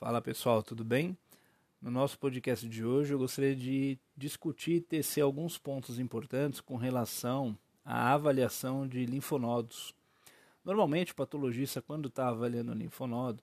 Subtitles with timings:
[0.00, 1.14] Fala pessoal, tudo bem?
[1.78, 6.76] No nosso podcast de hoje eu gostaria de discutir e tecer alguns pontos importantes com
[6.76, 9.94] relação à avaliação de linfonodos.
[10.64, 13.42] Normalmente o patologista, quando está avaliando o linfonodo,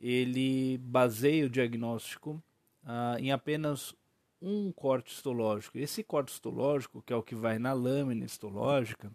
[0.00, 2.42] ele baseia o diagnóstico
[2.84, 3.94] ah, em apenas
[4.42, 5.78] um corte histológico.
[5.78, 9.08] Esse corte histológico, que é o que vai na lâmina histológica,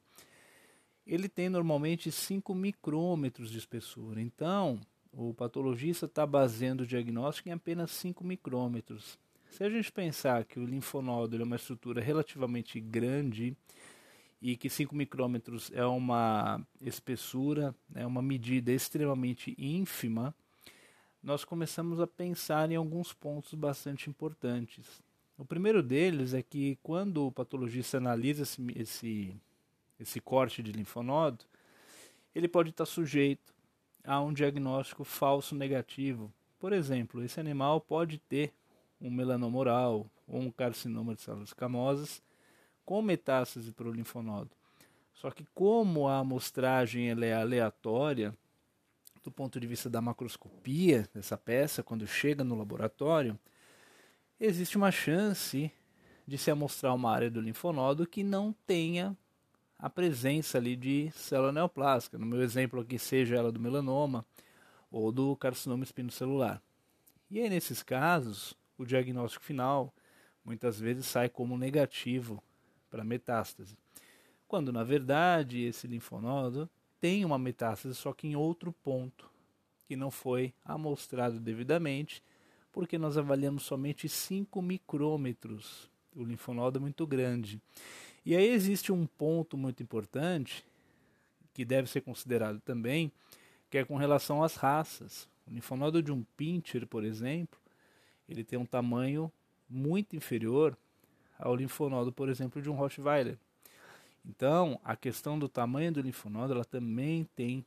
[1.05, 4.21] ele tem normalmente 5 micrômetros de espessura.
[4.21, 4.79] Então,
[5.11, 9.19] o patologista está baseando o diagnóstico em apenas 5 micrômetros.
[9.49, 13.55] Se a gente pensar que o linfonódulo é uma estrutura relativamente grande
[14.41, 20.33] e que 5 micrômetros é uma espessura, é uma medida extremamente ínfima,
[21.21, 25.03] nós começamos a pensar em alguns pontos bastante importantes.
[25.37, 29.35] O primeiro deles é que quando o patologista analisa esse, esse,
[29.99, 31.45] esse corte de linfonodo,
[32.33, 33.53] ele pode estar sujeito
[34.03, 36.31] a um diagnóstico falso negativo.
[36.59, 38.53] Por exemplo, esse animal pode ter
[38.99, 42.21] um melanoma oral ou um carcinoma de células camosas
[42.85, 44.51] com metástase para o linfonodo.
[45.13, 48.35] Só que como a amostragem é aleatória,
[49.23, 53.37] do ponto de vista da macroscopia dessa peça, quando chega no laboratório,
[54.39, 55.71] existe uma chance
[56.25, 59.15] de se amostrar uma área do linfonodo que não tenha
[59.81, 62.17] a presença ali de célula neoplásica.
[62.17, 64.23] No meu exemplo aqui, seja ela do melanoma
[64.91, 66.61] ou do carcinoma espinocelular.
[67.31, 69.91] E aí, nesses casos, o diagnóstico final
[70.45, 72.43] muitas vezes sai como negativo
[72.91, 73.75] para metástase.
[74.47, 79.31] Quando, na verdade, esse linfonodo tem uma metástase, só que em outro ponto,
[79.87, 82.23] que não foi amostrado devidamente,
[82.71, 85.90] porque nós avaliamos somente 5 micrômetros.
[86.15, 87.61] O linfonodo é muito grande.
[88.25, 90.63] E aí existe um ponto muito importante
[91.53, 93.11] que deve ser considerado também,
[93.69, 95.27] que é com relação às raças.
[95.47, 97.59] O linfonodo de um pincher, por exemplo,
[98.27, 99.31] ele tem um tamanho
[99.69, 100.77] muito inferior
[101.39, 103.37] ao linfonodo, por exemplo, de um Rottweiler.
[104.23, 107.65] Então, a questão do tamanho do linfonodo ela também tem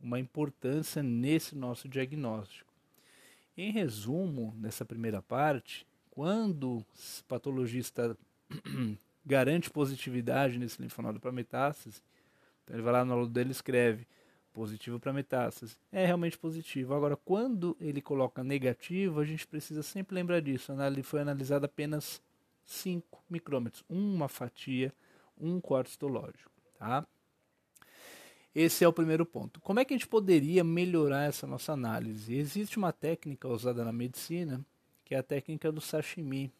[0.00, 2.72] uma importância nesse nosso diagnóstico.
[3.56, 6.86] Em resumo, nessa primeira parte, quando o
[7.26, 8.16] patologista
[9.26, 12.00] garante positividade nesse linfonodo para metástase.
[12.62, 14.06] Então ele vai lá no laudo dele e escreve
[14.52, 15.76] positivo para metástase.
[15.90, 16.94] É realmente positivo.
[16.94, 20.72] Agora, quando ele coloca negativo, a gente precisa sempre lembrar disso.
[21.02, 22.22] Foi analisado apenas
[22.64, 24.92] 5 micrômetros, uma fatia,
[25.36, 26.50] um corte histológico.
[26.78, 27.04] Tá?
[28.54, 29.60] Esse é o primeiro ponto.
[29.60, 32.36] Como é que a gente poderia melhorar essa nossa análise?
[32.36, 34.64] Existe uma técnica usada na medicina,
[35.04, 36.52] que é a técnica do sashimi.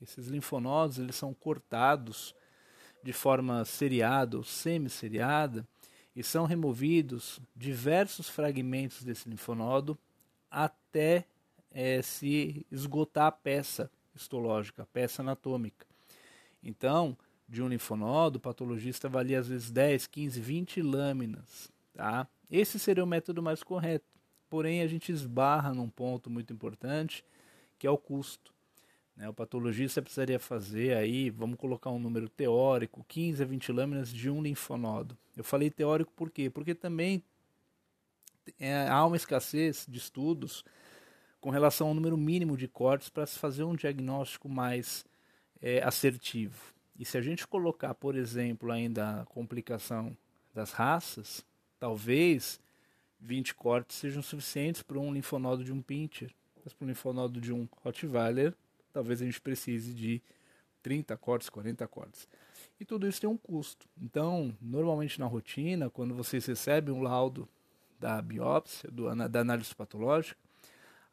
[0.00, 2.34] Esses linfonodos eles são cortados
[3.02, 5.66] de forma seriada ou semisseriada
[6.14, 9.98] e são removidos diversos fragmentos desse linfonodo
[10.50, 11.24] até
[11.70, 15.86] é, se esgotar a peça histológica, a peça anatômica.
[16.62, 17.16] Então,
[17.48, 21.70] de um linfonodo, o patologista avalia às vezes 10, 15, 20 lâminas.
[21.94, 22.26] Tá?
[22.50, 24.04] Esse seria o método mais correto.
[24.50, 27.24] Porém, a gente esbarra num ponto muito importante,
[27.78, 28.52] que é o custo.
[29.16, 29.28] Né?
[29.28, 34.30] O patologista precisaria fazer aí, vamos colocar um número teórico, 15 a 20 lâminas de
[34.30, 35.16] um linfonodo.
[35.36, 36.48] Eu falei teórico por quê?
[36.48, 37.22] Porque também
[38.58, 40.64] é, há uma escassez de estudos
[41.40, 45.04] com relação ao número mínimo de cortes para se fazer um diagnóstico mais
[45.60, 46.74] é, assertivo.
[46.98, 50.16] E se a gente colocar, por exemplo, ainda a complicação
[50.52, 51.44] das raças,
[51.78, 52.60] talvez
[53.20, 56.34] 20 cortes sejam suficientes para um linfonodo de um pincher,
[56.68, 58.54] mas para um linfonodo de um Rottweiler
[58.92, 60.20] talvez a gente precise de
[60.82, 62.28] 30 cortes, 40 cortes.
[62.78, 63.86] E tudo isso tem um custo.
[64.00, 67.48] Então, normalmente na rotina, quando vocês recebem um laudo
[67.98, 70.38] da biópsia, do, da análise patológica,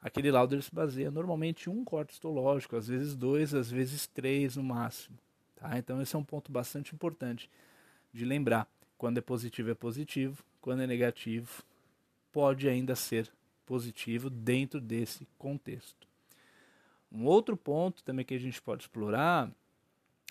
[0.02, 4.56] aquele laudo se baseia normalmente em um corte histológico, às vezes dois, às vezes três
[4.56, 5.18] no máximo.
[5.56, 5.78] Tá?
[5.78, 7.50] Então, esse é um ponto bastante importante
[8.14, 8.68] de lembrar.
[8.98, 10.44] Quando é positivo, é positivo.
[10.62, 11.64] Quando é negativo,
[12.32, 13.32] pode ainda ser
[13.66, 16.08] positivo dentro desse contexto.
[17.12, 19.50] Um outro ponto também que a gente pode explorar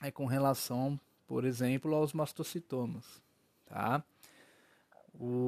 [0.03, 3.23] é com relação, por exemplo, aos mastocitomas.
[3.67, 4.03] Tá?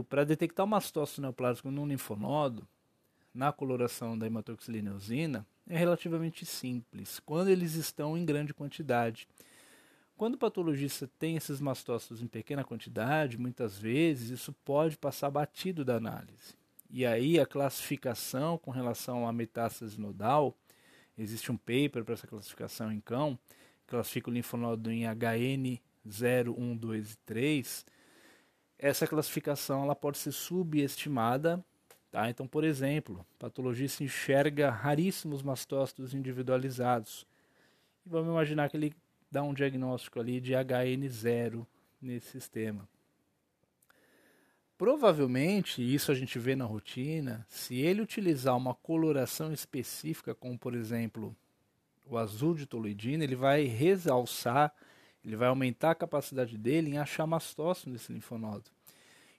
[0.09, 2.67] Para detectar o mastócito neoplásico num linfonodo,
[3.35, 9.29] na coloração da hematoxilina eosina, é relativamente simples, quando eles estão em grande quantidade.
[10.17, 15.85] Quando o patologista tem esses mastócitos em pequena quantidade, muitas vezes isso pode passar batido
[15.85, 16.55] da análise.
[16.91, 20.57] E aí a classificação com relação à metástase nodal
[21.19, 23.39] Existe um paper para essa classificação em cão,
[23.87, 27.87] classifica o linfonodo em HN 0, 1, 2 e 3.
[28.79, 31.65] Essa classificação ela pode ser subestimada,
[32.09, 32.31] Tá?
[32.31, 37.27] Então, por exemplo, patologista enxerga raríssimos mastócitos individualizados.
[38.07, 38.95] E vamos imaginar que ele
[39.31, 41.67] dá um diagnóstico ali de HN0
[42.01, 42.89] nesse sistema.
[44.79, 50.75] Provavelmente, isso a gente vê na rotina, se ele utilizar uma coloração específica, como por
[50.75, 51.35] exemplo
[52.05, 54.73] o azul de toluidina, ele vai realçar,
[55.25, 58.71] ele vai aumentar a capacidade dele em achar mastócito nesse linfonodo.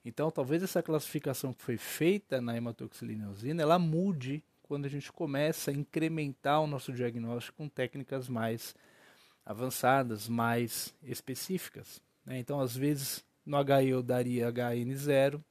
[0.03, 5.69] Então, talvez essa classificação que foi feita na hematoxilineosina, ela mude quando a gente começa
[5.69, 8.75] a incrementar o nosso diagnóstico com técnicas mais
[9.45, 12.01] avançadas, mais específicas.
[12.25, 12.39] Né?
[12.39, 15.41] Então, às vezes, no HI eu daria HN0,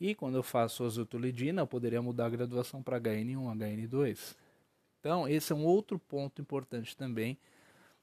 [0.00, 4.36] e quando eu faço azotolidina, eu poderia mudar a graduação para HN1, HN2.
[5.00, 7.38] Então, esse é um outro ponto importante também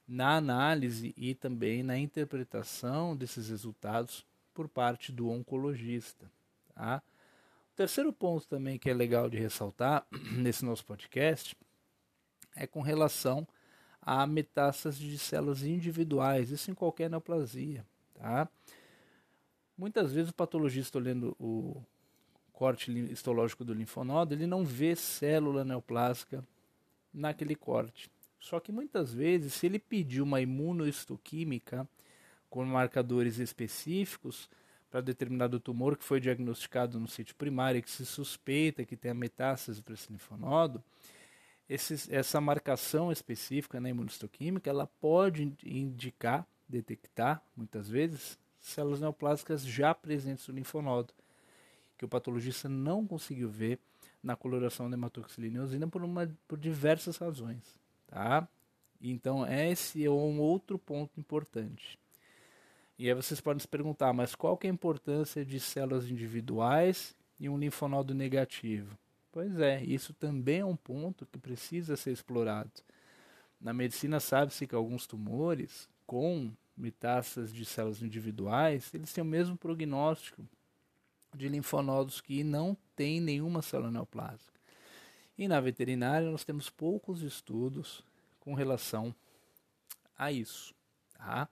[0.07, 6.29] na análise e também na interpretação desses resultados por parte do oncologista.
[6.73, 7.01] Tá?
[7.73, 10.05] O terceiro ponto também que é legal de ressaltar
[10.37, 11.57] nesse nosso podcast
[12.55, 13.47] é com relação
[14.01, 17.85] a metástases de células individuais, isso em qualquer neoplasia.
[18.13, 18.47] Tá?
[19.77, 21.81] Muitas vezes o patologista olhando o
[22.53, 26.43] corte histológico do linfonodo, ele não vê célula neoplásica
[27.13, 28.09] naquele corte.
[28.39, 31.87] Só que muitas vezes, se ele pedir uma imunohistoquímica,
[32.49, 34.49] com marcadores específicos
[34.89, 39.13] para determinado tumor que foi diagnosticado no sítio primário e que se suspeita que tenha
[39.13, 40.81] metástase para esse linfonodo,
[41.67, 50.47] essa marcação específica na imunistoquímica ela pode indicar, detectar, muitas vezes, células neoplásicas já presentes
[50.47, 51.13] no linfonodo,
[51.97, 53.79] que o patologista não conseguiu ver
[54.21, 57.63] na coloração da hematoxilina por, uma, por diversas razões.
[58.07, 58.47] Tá?
[58.99, 61.99] Então, esse é um outro ponto importante.
[62.97, 67.15] E aí vocês podem se perguntar, mas qual que é a importância de células individuais
[67.39, 68.97] e um linfonodo negativo?
[69.31, 72.71] Pois é, isso também é um ponto que precisa ser explorado.
[73.59, 79.57] Na medicina sabe-se que alguns tumores com metástases de células individuais, eles têm o mesmo
[79.57, 80.43] prognóstico
[81.33, 84.59] de linfonodos que não têm nenhuma célula neoplásica.
[85.37, 88.03] E na veterinária nós temos poucos estudos
[88.39, 89.13] com relação
[90.17, 90.73] a isso.
[91.17, 91.47] Tá?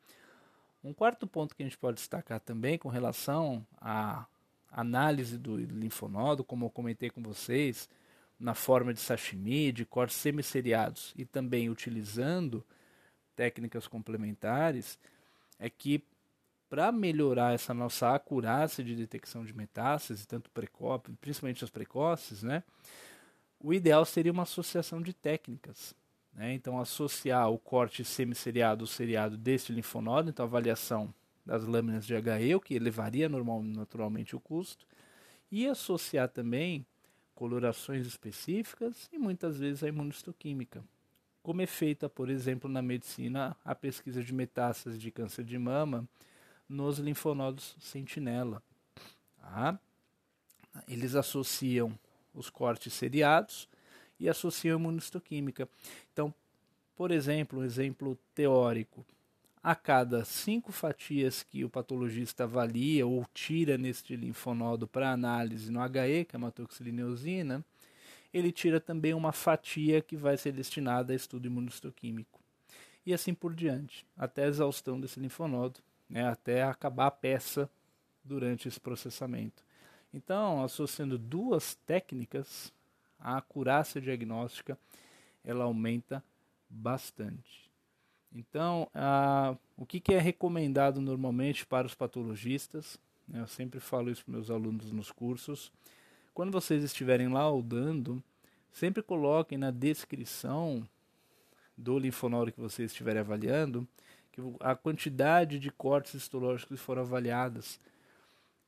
[0.84, 4.25] Um quarto ponto que a gente pode destacar também com relação à
[4.72, 7.90] análise do linfonodo, como eu comentei com vocês,
[8.40, 12.66] na forma de sashimi, de cortes semiceriados e também utilizando
[13.35, 15.00] técnicas complementares,
[15.59, 16.03] é que
[16.69, 22.63] para melhorar essa nossa acurácia de detecção de metástases, tanto precoce, principalmente as precoces, né,
[23.59, 25.95] o ideal seria uma associação de técnicas.
[26.33, 26.53] Né?
[26.53, 31.13] Então, associar o corte semiceriado ou seriado deste linfonodo, então avaliação
[31.45, 34.86] das lâminas de HE, o que elevaria normal, naturalmente o custo,
[35.51, 36.86] e associar também
[37.36, 40.83] colorações específicas e muitas vezes a imunistoquímica,
[41.44, 46.07] como é feita, por exemplo, na medicina a pesquisa de metástases de câncer de mama
[46.68, 48.63] nos linfonodos sentinela.
[49.42, 49.78] Tá?
[50.88, 52.00] Eles associam
[52.34, 53.68] os cortes seriados
[54.18, 55.68] e associam a imunistoquímica.
[56.13, 56.34] Então,
[56.95, 59.06] por exemplo, um exemplo teórico,
[59.62, 65.81] a cada cinco fatias que o patologista avalia ou tira neste linfonodo para análise no
[65.81, 66.39] HE, que é a
[68.33, 72.41] ele tira também uma fatia que vai ser destinada a estudo imunistoquímico.
[73.05, 75.79] E assim por diante, até a exaustão desse linfonodo,
[76.10, 77.69] né, até acabar a peça
[78.24, 79.63] durante esse processamento.
[80.13, 82.72] Então, associando duas técnicas,
[83.19, 84.77] a acurácia diagnóstica
[85.43, 86.24] ela aumenta
[86.69, 87.69] bastante.
[88.34, 92.98] Então, a, o que, que, é recomendado normalmente para os patologistas?
[93.31, 95.72] Eu sempre falo isso para meus alunos nos cursos.
[96.34, 98.24] Quando vocês estiverem laudando,
[98.72, 100.88] sempre coloquem na descrição
[101.78, 103.88] do linfonodo que vocês estiverem avaliando
[104.32, 107.80] que a quantidade de cortes histológicos foram avaliadas.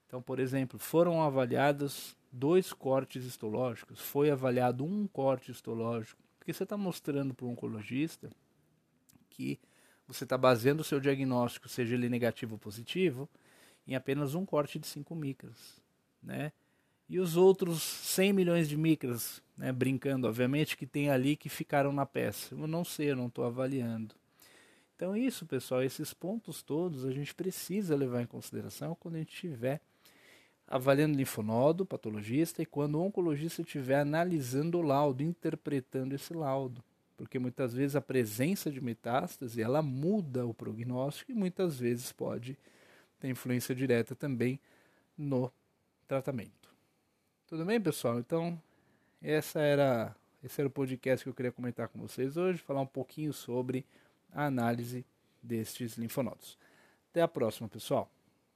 [0.06, 6.64] Então, por exemplo, foram avaliados dois cortes histológicos, foi avaliado um corte histológico, porque você
[6.64, 8.30] está mostrando para o oncologista
[9.32, 9.60] que
[10.08, 13.28] você está baseando o seu diagnóstico, seja ele negativo ou positivo,
[13.88, 15.82] em apenas um corte de 5 micras,
[16.22, 16.52] né?
[17.08, 21.92] E os outros 100 milhões de micras, né, brincando, obviamente, que tem ali que ficaram
[21.92, 22.56] na peça.
[22.56, 24.16] Eu não sei, eu não estou avaliando.
[24.96, 29.34] Então, isso, pessoal, esses pontos todos a gente precisa levar em consideração quando a gente
[29.34, 29.82] estiver
[30.68, 36.84] avaliando linfonodo, patologista, e quando o oncologista estiver analisando o laudo, interpretando esse laudo.
[37.18, 42.58] Porque muitas vezes a presença de metástase ela muda o prognóstico e muitas vezes pode
[43.20, 44.60] ter influência direta também
[45.18, 45.52] no
[46.08, 46.55] tratamento.
[47.48, 48.18] Tudo bem, pessoal?
[48.18, 48.60] Então,
[49.22, 52.88] essa era, esse era o podcast que eu queria comentar com vocês hoje, falar um
[52.88, 53.86] pouquinho sobre
[54.34, 55.06] a análise
[55.44, 56.58] destes linfonodos.
[57.12, 58.10] Até a próxima, pessoal.